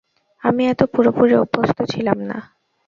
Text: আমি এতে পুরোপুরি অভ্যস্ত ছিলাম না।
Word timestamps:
আমি 0.43 0.63
এতে 0.67 0.85
পুরোপুরি 0.93 1.33
অভ্যস্ত 1.35 1.79
ছিলাম 1.93 2.17
না। 2.29 2.37